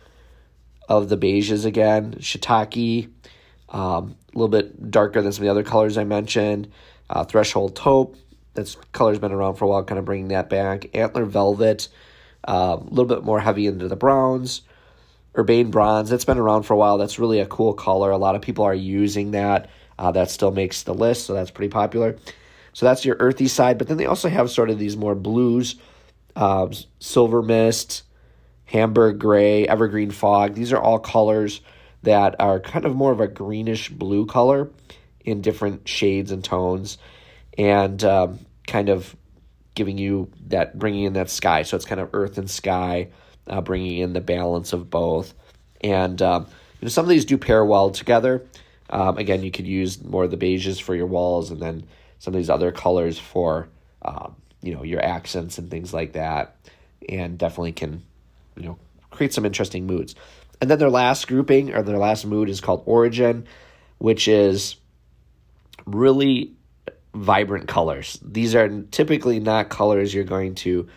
of 0.88 1.09
the 1.09 1.17
beiges 1.17 1.64
again. 1.64 2.14
Shiitake, 2.14 3.11
um, 3.69 4.17
a 4.35 4.38
little 4.38 4.49
bit 4.49 4.90
darker 4.90 5.21
than 5.21 5.33
some 5.33 5.43
of 5.43 5.47
the 5.47 5.50
other 5.50 5.62
colors 5.62 5.99
I 5.99 6.05
mentioned. 6.05 6.73
Uh, 7.11 7.25
Threshold 7.25 7.76
taupe, 7.76 8.17
that's 8.59 8.77
color's 8.93 9.19
been 9.21 9.33
around 9.33 9.55
for 9.55 9.65
a 9.65 9.69
while, 9.69 9.85
kind 9.85 9.99
of 9.99 10.05
bringing 10.05 10.29
that 10.29 10.50
back. 10.50 10.95
Antler 10.95 11.25
velvet, 11.25 11.88
uh, 12.47 12.77
a 12.81 12.85
little 12.85 13.07
bit 13.07 13.25
more 13.25 13.41
heavy 13.41 13.67
into 13.67 13.87
the 13.87 13.97
browns. 13.97 14.62
Urbane 15.37 15.71
bronze, 15.71 16.11
that's 16.11 16.25
been 16.25 16.38
around 16.38 16.65
for 16.65 16.75
a 16.75 16.77
while. 16.77 16.99
That's 16.99 17.21
really 17.21 17.38
a 17.38 17.47
cool 17.47 17.73
color. 17.73 18.11
A 18.11 18.19
lot 18.19 18.35
of 18.35 18.43
people 18.43 18.65
are 18.65 18.75
using 18.75 19.31
that. 19.31 19.71
Uh, 19.97 20.11
that 20.12 20.31
still 20.31 20.50
makes 20.50 20.83
the 20.83 20.95
list, 20.95 21.27
so 21.27 21.35
that's 21.35 21.50
pretty 21.50 21.71
popular. 21.71 22.17
So 22.73 22.87
that's 22.87 23.05
your 23.05 23.17
earthy 23.19 23.49
side, 23.49 23.79
but 23.79 23.88
then 23.88 23.97
they 23.97 24.07
also 24.07 24.29
have 24.29 24.50
sort 24.50 24.71
of 24.71 24.79
these 24.79 24.97
more 24.97 25.15
blues, 25.15 25.77
uh, 26.37 26.69
silver 27.00 27.43
mist, 27.43 28.03
Homburg 28.67 29.19
gray, 29.19 29.67
evergreen 29.67 30.11
fog. 30.11 30.55
These 30.55 30.73
are 30.73 30.81
all 30.81 30.99
colors 30.99 31.61
that 32.03 32.37
are 32.38 32.61
kind 32.61 32.85
of 32.85 32.95
more 32.95 33.11
of 33.12 33.21
a 33.21 33.27
greenish 33.27 33.88
blue 33.88 34.27
color 34.27 34.71
in 35.25 35.43
different 35.43 35.88
shades 35.88 36.31
and 36.31 36.45
tones, 36.45 36.99
and 37.57 38.03
um, 38.05 38.38
kind 38.69 38.89
of 38.89 39.17
giving 39.75 39.99
you 39.99 40.31
that, 40.49 40.79
bringing 40.79 41.05
in 41.05 41.15
that 41.15 41.31
sky. 41.31 41.63
So 41.63 41.77
it's 41.77 41.85
kind 41.85 42.01
of 42.01 42.11
earth 42.13 42.39
and 42.39 42.49
sky, 42.49 43.09
uh, 43.49 43.61
bringing 43.61 43.99
in 43.99 44.13
the 44.13 44.21
balance 44.21 44.73
of 44.73 44.91
both. 44.91 45.35
And 45.81 46.21
um, 46.23 46.47
you 46.81 46.87
know, 46.87 46.89
some 46.89 47.05
of 47.05 47.09
these 47.09 47.25
do 47.25 47.39
pair 47.39 47.65
well 47.65 47.91
together. 47.91 48.45
Um, 48.91 49.19
again, 49.19 49.43
you 49.43 49.51
could 49.51 49.67
use 49.67 50.03
more 50.03 50.25
of 50.25 50.31
the 50.31 50.37
beiges 50.37 50.81
for 50.81 50.95
your 50.95 51.07
walls, 51.07 51.51
and 51.51 51.61
then 51.61 51.85
some 52.19 52.35
of 52.35 52.39
these 52.39 52.51
other 52.51 52.73
colors 52.73 53.19
for 53.19 53.69
um, 54.03 54.35
you 54.63 54.75
know 54.75 54.83
your 54.83 55.03
accents 55.05 55.59
and 55.59 55.71
things 55.71 55.93
like 55.93 56.13
that. 56.13 56.57
And 57.09 57.39
definitely 57.39 57.73
can 57.73 58.03
you 58.57 58.65
know 58.65 58.79
create 59.11 59.35
some 59.35 59.45
interesting 59.45 59.87
moods. 59.87 60.15
And 60.61 60.71
then 60.71 60.79
their 60.79 60.91
last 60.91 61.29
grouping 61.29 61.75
or 61.75 61.83
their 61.83 61.99
last 61.99 62.27
mood 62.27 62.49
is 62.49 62.61
called 62.61 62.83
Origin, 62.87 63.47
which 63.99 64.27
is 64.27 64.77
really 65.87 66.53
vibrant 67.15 67.69
colors. 67.69 68.19
These 68.23 68.55
are 68.55 68.83
typically 68.91 69.41
not 69.41 69.69
colors 69.69 70.12
you're 70.12 70.25
going 70.25 70.55
to 70.57 70.88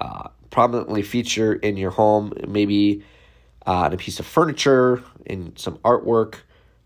uh, 0.00 0.28
prominently 0.50 1.02
feature 1.02 1.54
in 1.54 1.76
your 1.76 1.90
home, 1.90 2.32
maybe 2.46 3.04
uh, 3.66 3.84
on 3.84 3.92
a 3.92 3.96
piece 3.96 4.20
of 4.20 4.26
furniture, 4.26 5.02
in 5.24 5.56
some 5.56 5.78
artwork, 5.78 6.36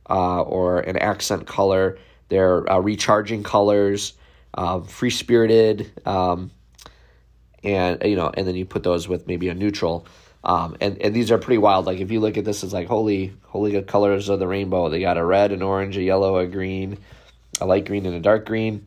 uh, 0.08 0.42
or 0.42 0.80
an 0.80 0.96
accent 0.96 1.46
color. 1.46 1.98
They're 2.28 2.70
uh, 2.70 2.78
recharging 2.78 3.42
colors, 3.42 4.14
uh, 4.54 4.80
free 4.80 5.10
spirited, 5.10 5.90
um, 6.06 6.50
and 7.62 8.02
you 8.04 8.16
know, 8.16 8.30
and 8.34 8.46
then 8.46 8.54
you 8.54 8.64
put 8.64 8.82
those 8.82 9.08
with 9.08 9.26
maybe 9.26 9.48
a 9.48 9.54
neutral. 9.54 10.06
Um, 10.42 10.76
and, 10.80 10.96
and 11.02 11.14
these 11.14 11.30
are 11.30 11.38
pretty 11.38 11.58
wild. 11.58 11.84
Like 11.84 12.00
if 12.00 12.10
you 12.10 12.20
look 12.20 12.38
at 12.38 12.44
this, 12.44 12.62
it's 12.62 12.72
like 12.72 12.88
holy, 12.88 13.34
holy 13.42 13.80
colors 13.82 14.28
of 14.28 14.38
the 14.38 14.46
rainbow. 14.46 14.88
They 14.88 15.00
got 15.00 15.18
a 15.18 15.24
red, 15.24 15.52
an 15.52 15.62
orange, 15.62 15.96
a 15.98 16.02
yellow, 16.02 16.38
a 16.38 16.46
green, 16.46 16.98
a 17.60 17.66
light 17.66 17.86
green, 17.86 18.06
and 18.06 18.14
a 18.14 18.20
dark 18.20 18.46
green. 18.46 18.86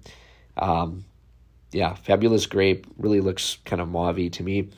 Um, 0.57 1.05
yeah, 1.71 1.95
fabulous 1.95 2.45
grape. 2.45 2.87
Really 2.97 3.21
looks 3.21 3.57
kind 3.65 3.81
of 3.81 3.89
mauve 3.89 4.31
to 4.31 4.43
me. 4.43 4.69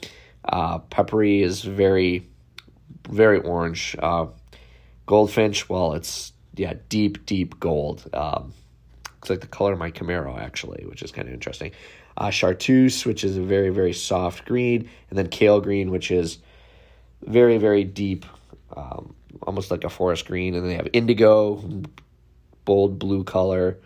Uh, 0.43 0.79
peppery 0.79 1.41
is 1.41 1.61
very, 1.61 2.27
very 3.09 3.39
orange. 3.39 3.95
Uh, 3.99 4.27
goldfinch, 5.05 5.69
well, 5.69 5.93
it's 5.93 6.31
yeah, 6.55 6.73
deep, 6.89 7.25
deep 7.25 7.59
gold. 7.59 8.07
Um, 8.13 8.53
looks 9.13 9.29
like 9.29 9.41
the 9.41 9.47
color 9.47 9.73
of 9.73 9.79
my 9.79 9.91
Camaro 9.91 10.39
actually, 10.39 10.85
which 10.85 11.01
is 11.01 11.11
kind 11.11 11.27
of 11.27 11.33
interesting 11.33 11.71
uh, 12.17 12.29
chartreuse, 12.29 13.05
which 13.05 13.23
is 13.23 13.37
a 13.37 13.41
very, 13.41 13.69
very 13.69 13.93
soft 13.93 14.45
green, 14.45 14.89
and 15.09 15.17
then 15.17 15.27
kale 15.27 15.59
green, 15.59 15.91
which 15.91 16.11
is 16.11 16.37
very, 17.23 17.57
very 17.57 17.83
deep, 17.83 18.25
um, 18.75 19.13
almost 19.43 19.71
like 19.71 19.83
a 19.83 19.89
forest 19.89 20.25
green. 20.25 20.53
And 20.55 20.63
then 20.63 20.69
they 20.69 20.75
have 20.75 20.87
indigo, 20.93 21.61
bold 22.65 22.99
blue 22.99 23.23
color. 23.23 23.77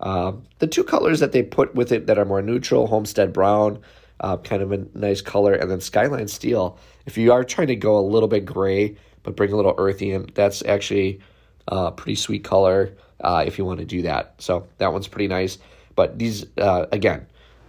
Uh, 0.00 0.32
the 0.58 0.66
two 0.66 0.84
colors 0.84 1.20
that 1.20 1.32
they 1.32 1.42
put 1.42 1.74
with 1.74 1.90
it 1.92 2.06
that 2.06 2.18
are 2.18 2.24
more 2.24 2.42
neutral, 2.42 2.86
Homestead 2.86 3.32
Brown, 3.32 3.80
uh, 4.20 4.36
kind 4.36 4.62
of 4.62 4.72
a 4.72 4.86
nice 4.94 5.20
color, 5.20 5.54
and 5.54 5.70
then 5.70 5.80
Skyline 5.80 6.28
Steel. 6.28 6.78
If 7.06 7.18
you 7.18 7.32
are 7.32 7.44
trying 7.44 7.68
to 7.68 7.76
go 7.76 7.98
a 7.98 8.00
little 8.00 8.28
bit 8.28 8.44
gray, 8.44 8.96
but 9.22 9.36
bring 9.36 9.52
a 9.52 9.56
little 9.56 9.74
earthy 9.78 10.12
in, 10.12 10.30
that's 10.34 10.62
actually 10.64 11.20
a 11.66 11.90
pretty 11.90 12.14
sweet 12.14 12.44
color 12.44 12.94
uh, 13.20 13.44
if 13.46 13.58
you 13.58 13.64
want 13.64 13.80
to 13.80 13.84
do 13.84 14.02
that. 14.02 14.34
So 14.38 14.68
that 14.78 14.92
one's 14.92 15.08
pretty 15.08 15.28
nice. 15.28 15.58
But 15.96 16.18
these, 16.18 16.46
uh, 16.58 16.86
again, 16.92 17.26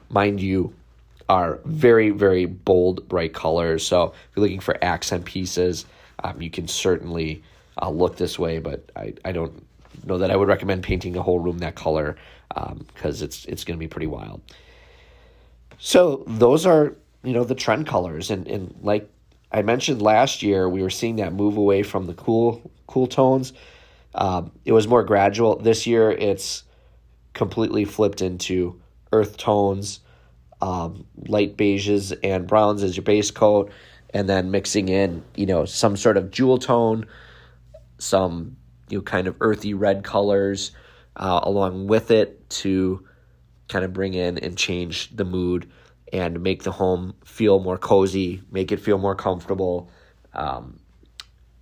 mind 0.09 0.39
you, 0.39 0.73
are 1.29 1.59
very, 1.63 2.09
very 2.09 2.45
bold, 2.45 3.07
bright 3.07 3.33
colors. 3.33 3.85
So 3.85 4.05
if 4.05 4.35
you're 4.35 4.41
looking 4.41 4.59
for 4.59 4.83
accent 4.83 5.25
pieces, 5.25 5.85
um, 6.23 6.41
you 6.41 6.49
can 6.49 6.67
certainly 6.67 7.43
uh, 7.79 7.89
look 7.89 8.17
this 8.17 8.39
way, 8.39 8.57
but 8.57 8.91
I, 8.95 9.13
I 9.23 9.31
don't 9.31 9.63
know 10.06 10.18
that 10.18 10.32
I 10.32 10.36
would 10.36 10.48
recommend 10.48 10.84
painting 10.84 11.15
a 11.15 11.22
whole 11.22 11.39
room 11.39 11.60
that 11.60 11.75
color 11.75 12.18
because 12.53 13.22
um, 13.22 13.25
it's 13.25 13.46
it's 13.46 13.63
going 13.63 13.77
to 13.77 13.79
be 13.79 13.88
pretty 13.88 14.08
wild. 14.08 14.41
So 15.77 16.24
those 16.27 16.65
are 16.65 16.96
you 17.24 17.34
know 17.34 17.44
the 17.44 17.56
trend 17.56 17.88
colors, 17.88 18.32
and 18.32 18.48
and 18.48 18.75
like 18.82 19.10
I 19.51 19.62
mentioned 19.62 20.01
last 20.01 20.44
year, 20.44 20.68
we 20.70 20.82
were 20.82 20.89
seeing 20.89 21.18
that 21.18 21.34
move 21.34 21.58
away 21.58 21.84
from 21.84 22.06
the 22.06 22.13
cool 22.13 22.72
cool 22.88 23.08
tones. 23.08 23.53
Um, 24.15 24.51
it 24.65 24.72
was 24.72 24.88
more 24.88 25.03
gradual. 25.03 25.58
This 25.58 25.86
year, 25.86 26.12
it's 26.12 26.63
completely 27.34 27.86
flipped 27.86 28.22
into 28.22 28.82
earth 29.12 29.38
tones, 29.38 30.00
um, 30.62 31.06
light 31.27 31.58
beiges 31.58 32.18
and 32.24 32.48
browns 32.48 32.84
as 32.84 32.96
your 32.98 33.03
base 33.03 33.32
coat, 33.32 33.72
and 34.13 34.27
then 34.27 34.51
mixing 34.51 34.89
in, 34.89 35.24
you 35.36 35.46
know, 35.46 35.65
some 35.65 35.96
sort 35.96 36.18
of 36.18 36.32
jewel 36.32 36.58
tone, 36.58 37.06
some, 37.98 38.58
you 38.89 39.00
know, 39.00 39.01
kind 39.01 39.27
of 39.27 39.36
earthy 39.41 39.74
red 39.74 40.03
colors 40.03 40.72
uh, 41.15 41.39
along 41.43 41.88
with 41.88 42.12
it 42.12 42.50
to 42.50 43.05
kind 43.67 43.86
of 43.86 43.93
bring 43.93 44.13
in 44.13 44.38
and 44.38 44.58
change 44.58 45.15
the 45.15 45.25
mood 45.25 45.69
and 46.12 46.41
make 46.41 46.63
the 46.63 46.72
home 46.72 47.13
feel 47.24 47.60
more 47.60 47.77
cozy, 47.77 48.41
make 48.51 48.72
it 48.72 48.79
feel 48.79 48.98
more 48.98 49.15
comfortable, 49.15 49.91
um, 50.34 50.79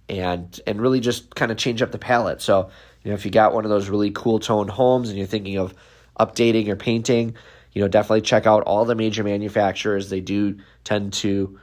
and 0.09 0.61
and 0.65 0.81
really 0.81 1.01
just 1.01 1.35
kind 1.35 1.51
of 1.51 1.57
change 1.57 1.81
up 1.81 1.91
the 1.91 1.97
palette. 1.97 2.41
So 2.41 2.69
you 3.03 3.11
know, 3.11 3.15
if 3.15 3.25
you 3.25 3.31
got 3.31 3.53
one 3.53 3.65
of 3.65 3.69
those 3.69 3.89
really 3.89 4.11
cool 4.11 4.39
toned 4.39 4.69
homes 4.69 5.09
and 5.09 5.17
you're 5.17 5.27
thinking 5.27 5.57
of 5.57 5.73
updating 6.19 6.67
or 6.67 6.75
painting, 6.75 7.35
you 7.73 7.81
know, 7.81 7.87
definitely 7.87 8.21
check 8.21 8.45
out 8.45 8.63
all 8.63 8.85
the 8.85 8.95
major 8.95 9.23
manufacturers. 9.23 10.09
They 10.09 10.21
do 10.21 10.57
tend 10.83 11.13
to, 11.13 11.59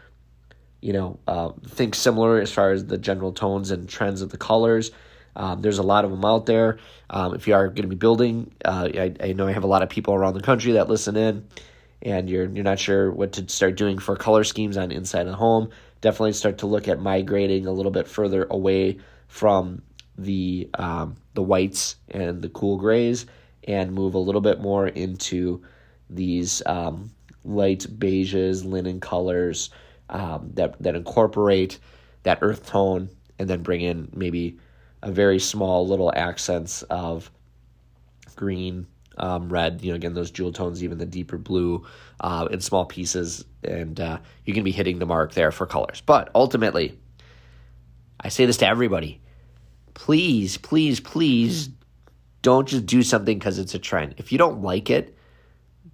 you 0.81 0.93
know, 0.93 1.19
uh, 1.27 1.51
think 1.67 1.95
similar 1.95 2.39
as 2.39 2.53
far 2.53 2.71
as 2.71 2.87
the 2.87 2.99
general 2.99 3.33
tones 3.33 3.71
and 3.71 3.89
trends 3.89 4.23
of 4.23 4.31
the 4.31 4.39
colors. 4.39 4.91
Um, 5.37 5.63
there's 5.63 5.79
a 5.79 5.83
lot 5.83 6.05
of 6.05 6.11
them 6.11 6.25
out 6.25 6.47
there. 6.47 6.79
Um, 7.11 7.35
if 7.35 7.47
you 7.47 7.55
are 7.55 7.69
going 7.69 7.83
to 7.83 7.89
be 7.89 7.97
building, 7.97 8.53
uh, 8.65 8.89
I, 8.95 9.15
I 9.21 9.33
know 9.33 9.47
I 9.47 9.53
have 9.53 9.65
a 9.65 9.69
lot 9.69 9.83
of 9.83 9.89
people 9.89 10.15
around 10.15 10.35
the 10.35 10.43
country 10.43 10.73
that 10.73 10.89
listen 10.89 11.17
in, 11.17 11.47
and 12.03 12.29
you're 12.29 12.49
you're 12.49 12.65
not 12.65 12.79
sure 12.79 13.11
what 13.11 13.33
to 13.33 13.49
start 13.49 13.77
doing 13.77 13.99
for 13.99 14.17
color 14.17 14.45
schemes 14.45 14.77
on 14.77 14.93
inside 14.93 15.25
the 15.25 15.35
home. 15.35 15.71
Definitely 16.01 16.35
start 16.35 16.59
to 16.59 16.67
look 16.67 16.87
at 16.89 17.01
migrating 17.01 17.67
a 17.67 17.73
little 17.73 17.93
bit 17.93 18.07
further 18.07 18.47
away 18.51 18.99
from 19.29 19.83
the 20.17 20.69
um, 20.75 21.17
the 21.35 21.43
whites 21.43 21.97
and 22.11 22.41
the 22.43 22.49
cool 22.51 22.77
grays, 22.77 23.27
and 23.67 23.93
move 23.93 24.15
a 24.15 24.19
little 24.19 24.41
bit 24.41 24.61
more 24.61 24.87
into 24.87 25.63
these 26.11 26.63
um, 26.67 27.11
light 27.45 27.87
beiges, 27.99 28.65
linen 28.65 29.01
colors 29.01 29.71
um, 30.11 30.51
that 30.55 30.81
that 30.81 30.95
incorporate 30.95 31.79
that 32.23 32.39
earth 32.43 32.67
tone, 32.67 33.09
and 33.39 33.49
then 33.49 33.63
bring 33.63 33.81
in 33.81 34.09
maybe 34.15 34.59
very 35.11 35.39
small 35.39 35.87
little 35.87 36.13
accents 36.15 36.83
of 36.85 37.31
green, 38.37 38.87
um, 39.17 39.49
red. 39.49 39.83
You 39.83 39.91
know, 39.91 39.97
again 39.97 40.15
those 40.15 40.31
jewel 40.31 40.53
tones, 40.53 40.83
even 40.83 40.99
the 40.99 41.07
deeper 41.07 41.39
blue, 41.39 41.85
uh, 42.21 42.49
in 42.51 42.61
small 42.61 42.85
pieces, 42.85 43.45
and 43.63 43.99
uh, 44.01 44.19
you 44.45 44.55
can 44.55 44.65
be 44.65 44.73
hitting 44.73 44.99
the 44.99 45.07
mark 45.07 45.35
there 45.35 45.53
for 45.53 45.67
colors. 45.67 46.03
But 46.05 46.31
ultimately, 46.35 46.99
I 48.21 48.29
say 48.29 48.47
this 48.47 48.57
to 48.59 48.67
everybody: 48.67 49.21
please, 49.95 50.57
please, 50.57 51.01
please, 51.01 51.71
don't 52.43 52.69
just 52.69 52.87
do 52.87 53.03
something 53.03 53.39
because 53.39 53.59
it's 53.59 53.75
a 53.75 53.79
trend. 53.79 54.15
If 54.19 54.33
you 54.33 54.39
don't 54.39 54.63
like 54.63 54.91
it, 54.91 55.17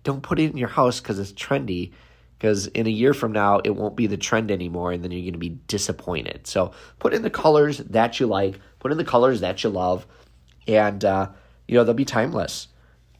don't 0.02 0.22
put 0.22 0.38
it 0.38 0.50
in 0.50 0.56
your 0.56 0.68
house 0.68 1.00
because 1.00 1.18
it's 1.18 1.32
trendy 1.32 1.92
because 2.40 2.68
in 2.68 2.86
a 2.86 2.90
year 2.90 3.12
from 3.12 3.32
now 3.32 3.60
it 3.64 3.76
won't 3.76 3.96
be 3.96 4.06
the 4.06 4.16
trend 4.16 4.50
anymore 4.50 4.92
and 4.92 5.04
then 5.04 5.10
you're 5.10 5.20
going 5.20 5.34
to 5.34 5.38
be 5.38 5.60
disappointed. 5.68 6.46
So 6.46 6.72
put 6.98 7.12
in 7.12 7.20
the 7.20 7.28
colors 7.28 7.78
that 7.78 8.18
you 8.18 8.26
like 8.26 8.58
put 8.78 8.90
in 8.90 8.96
the 8.96 9.04
colors 9.04 9.42
that 9.42 9.62
you 9.62 9.68
love 9.68 10.06
and 10.66 11.04
uh, 11.04 11.28
you 11.68 11.74
know 11.74 11.84
they'll 11.84 11.92
be 11.92 12.06
timeless. 12.06 12.68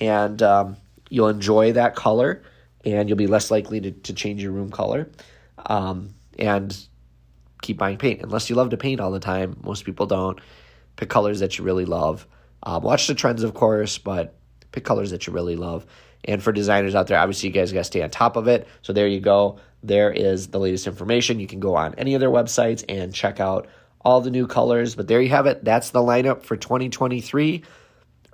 And 0.00 0.42
um, 0.42 0.78
you'll 1.10 1.28
enjoy 1.28 1.72
that 1.72 1.94
color 1.94 2.42
and 2.82 3.10
you'll 3.10 3.18
be 3.18 3.26
less 3.26 3.50
likely 3.50 3.78
to, 3.82 3.90
to 3.90 4.14
change 4.14 4.42
your 4.42 4.52
room 4.52 4.70
color. 4.70 5.10
Um, 5.66 6.14
and 6.38 6.74
keep 7.60 7.76
buying 7.76 7.98
paint. 7.98 8.22
Unless 8.22 8.48
you 8.48 8.56
love 8.56 8.70
to 8.70 8.78
paint 8.78 9.02
all 9.02 9.10
the 9.10 9.20
time 9.20 9.60
most 9.62 9.84
people 9.84 10.06
don't. 10.06 10.40
Pick 10.96 11.10
colors 11.10 11.40
that 11.40 11.58
you 11.58 11.64
really 11.64 11.84
love. 11.84 12.26
Um, 12.62 12.82
watch 12.82 13.06
the 13.06 13.14
trends 13.14 13.42
of 13.42 13.52
course 13.52 13.98
but 13.98 14.38
pick 14.72 14.84
colors 14.84 15.10
that 15.10 15.26
you 15.26 15.34
really 15.34 15.56
love 15.56 15.84
and 16.24 16.42
for 16.42 16.52
designers 16.52 16.94
out 16.94 17.06
there, 17.06 17.18
obviously, 17.18 17.48
you 17.48 17.54
guys 17.54 17.72
got 17.72 17.80
to 17.80 17.84
stay 17.84 18.02
on 18.02 18.10
top 18.10 18.36
of 18.36 18.48
it. 18.48 18.68
So 18.82 18.92
there 18.92 19.08
you 19.08 19.20
go. 19.20 19.58
There 19.82 20.10
is 20.12 20.48
the 20.48 20.58
latest 20.58 20.86
information. 20.86 21.40
You 21.40 21.46
can 21.46 21.60
go 21.60 21.76
on 21.76 21.94
any 21.94 22.14
of 22.14 22.20
their 22.20 22.30
websites 22.30 22.84
and 22.88 23.14
check 23.14 23.40
out 23.40 23.68
all 24.02 24.20
the 24.20 24.30
new 24.30 24.46
colors. 24.46 24.94
But 24.94 25.08
there 25.08 25.20
you 25.20 25.30
have 25.30 25.46
it. 25.46 25.64
That's 25.64 25.90
the 25.90 26.00
lineup 26.00 26.42
for 26.42 26.56
2023. 26.56 27.62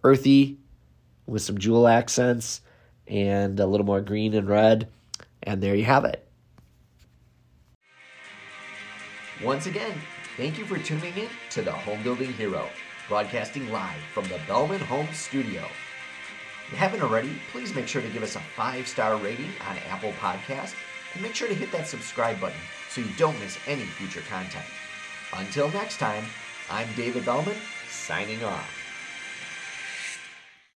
Earthy 0.02 0.58
with 1.26 1.42
some 1.42 1.58
jewel 1.58 1.86
accents 1.86 2.60
and 3.06 3.58
a 3.60 3.66
little 3.66 3.86
more 3.86 4.00
green 4.00 4.34
and 4.34 4.48
red. 4.48 4.88
And 5.42 5.62
there 5.62 5.76
you 5.76 5.84
have 5.84 6.04
it. 6.04 6.26
Once 9.44 9.66
again, 9.66 9.94
thank 10.36 10.58
you 10.58 10.64
for 10.64 10.78
tuning 10.78 11.14
in 11.16 11.28
to 11.50 11.62
the 11.62 11.70
Home 11.70 12.02
Building 12.02 12.32
Hero, 12.32 12.66
broadcasting 13.06 13.70
live 13.70 14.00
from 14.14 14.25
the 14.25 14.40
Belman 14.49 14.80
Home 14.80 15.08
Studio. 15.12 15.62
If 16.66 16.72
you 16.72 16.78
haven't 16.78 17.02
already, 17.02 17.30
please 17.52 17.74
make 17.76 17.86
sure 17.86 18.02
to 18.02 18.08
give 18.08 18.24
us 18.24 18.34
a 18.34 18.40
five 18.40 18.88
star 18.88 19.16
rating 19.16 19.50
on 19.68 19.78
Apple 19.88 20.12
Podcast 20.20 20.74
and 21.14 21.22
make 21.22 21.34
sure 21.34 21.46
to 21.46 21.54
hit 21.54 21.70
that 21.70 21.86
subscribe 21.86 22.40
button 22.40 22.58
so 22.88 23.00
you 23.00 23.10
don't 23.16 23.38
miss 23.38 23.56
any 23.68 23.84
future 23.84 24.22
content. 24.28 24.64
Until 25.32 25.70
next 25.70 25.98
time, 25.98 26.24
I'm 26.68 26.88
David 26.96 27.24
Belman, 27.24 27.56
signing 27.88 28.42
off. 28.42 28.75